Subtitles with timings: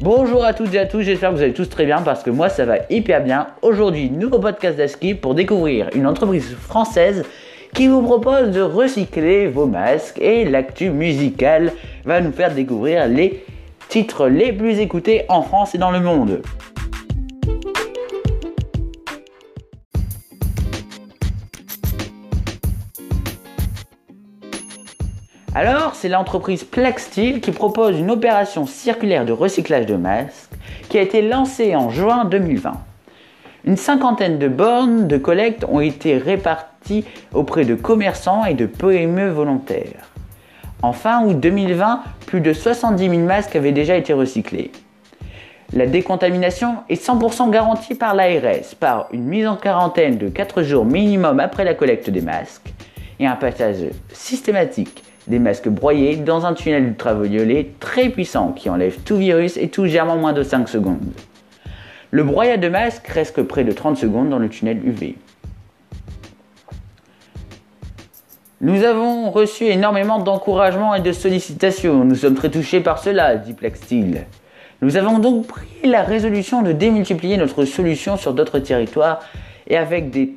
[0.00, 2.30] Bonjour à toutes et à tous, j'espère que vous allez tous très bien parce que
[2.30, 3.48] moi ça va hyper bien.
[3.62, 7.24] Aujourd'hui, nouveau podcast d'Aski pour découvrir une entreprise française
[7.74, 11.72] qui vous propose de recycler vos masques et l'actu musicale
[12.04, 13.44] va nous faire découvrir les
[13.88, 16.42] titres les plus écoutés en France et dans le monde.
[25.60, 30.52] Alors, c'est l'entreprise Plextil qui propose une opération circulaire de recyclage de masques
[30.88, 32.74] qui a été lancée en juin 2020.
[33.64, 39.30] Une cinquantaine de bornes de collecte ont été réparties auprès de commerçants et de PME
[39.30, 40.08] volontaires.
[40.82, 44.70] En fin août 2020, plus de 70 000 masques avaient déjà été recyclés.
[45.72, 50.84] La décontamination est 100% garantie par l'ARS par une mise en quarantaine de 4 jours
[50.84, 52.72] minimum après la collecte des masques
[53.20, 58.98] et un passage systématique des masques broyés dans un tunnel ultraviolet très puissant qui enlève
[59.04, 61.12] tout virus et tout germe en moins de 5 secondes.
[62.10, 65.16] Le broyage de masque reste près de 30 secondes dans le tunnel UV.
[68.60, 72.04] Nous avons reçu énormément d'encouragements et de sollicitations.
[72.04, 74.26] Nous sommes très touchés par cela, dit Plextil.
[74.80, 79.20] Nous avons donc pris la résolution de démultiplier notre solution sur d'autres territoires
[79.68, 80.34] et avec des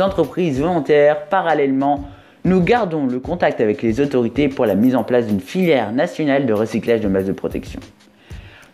[0.00, 2.04] entreprises volontaires parallèlement
[2.44, 6.44] nous gardons le contact avec les autorités pour la mise en place d'une filière nationale
[6.44, 7.78] de recyclage de masques de protection.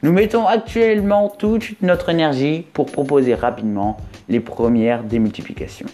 [0.02, 5.89] Nous mettons actuellement toute notre énergie pour proposer rapidement les premières démultiplications.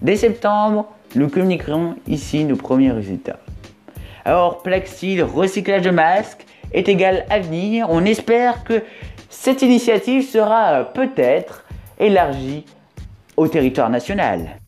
[0.00, 3.38] Dès septembre, nous communiquerons ici nos premiers résultats.
[4.24, 7.86] Alors, Plexil, recyclage de masques est égal avenir.
[7.90, 8.82] On espère que
[9.30, 11.64] cette initiative sera peut-être
[11.98, 12.64] élargie
[13.36, 14.58] au territoire national.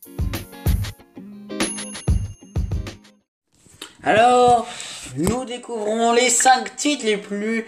[4.04, 4.66] Alors,
[5.16, 7.64] nous découvrons les 5 titres les plus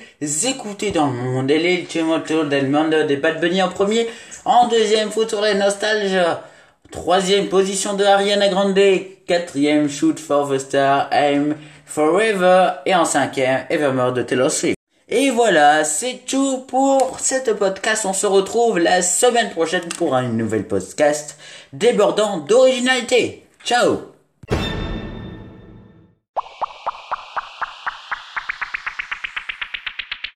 [0.46, 1.50] écoutés dans le monde.
[1.50, 4.06] Et les Tour del Mundo des Bad Bunny en premier.
[4.44, 5.10] En deuxième,
[5.42, 6.44] les Nostalgia.
[6.90, 8.78] Troisième position de Ariana Grande.
[9.26, 12.70] Quatrième, Shoot for the Star, Aim Forever.
[12.86, 14.79] Et en cinquième, Evermore de Taylor Swift.
[15.12, 18.06] Et voilà, c'est tout pour cette podcast.
[18.06, 21.36] On se retrouve la semaine prochaine pour un nouvel podcast
[21.72, 23.44] débordant d'originalité.
[23.64, 24.12] Ciao